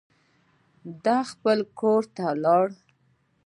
ده 1.03 1.17
خپل 1.31 1.59
کور 1.79 2.03
ته 2.15 2.25
لاړ. 2.43 2.65